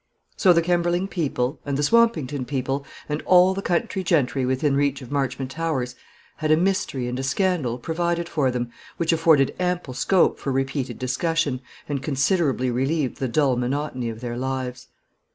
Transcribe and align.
So 0.35 0.51
the 0.51 0.63
Kemberling 0.63 1.09
people, 1.09 1.59
and 1.63 1.77
the 1.77 1.83
Swampington 1.83 2.43
people, 2.43 2.83
and 3.07 3.21
all 3.27 3.53
the 3.53 3.61
country 3.61 4.01
gentry 4.03 4.47
within 4.47 4.75
reach 4.75 5.03
of 5.03 5.11
Marchmont 5.11 5.51
Towers, 5.51 5.93
had 6.37 6.49
a 6.49 6.57
mystery 6.57 7.07
and 7.07 7.19
a 7.19 7.23
scandal 7.23 7.77
provided 7.77 8.27
for 8.27 8.49
them, 8.49 8.71
which 8.97 9.13
afforded 9.13 9.53
ample 9.59 9.93
scope 9.93 10.39
for 10.39 10.51
repeated 10.51 10.97
discussion, 10.97 11.61
and 11.87 12.01
considerably 12.01 12.71
relieved 12.71 13.17
the 13.17 13.27
dull 13.27 13.55
monotony 13.57 14.09
of 14.09 14.21
their 14.21 14.37
lives. 14.37 14.87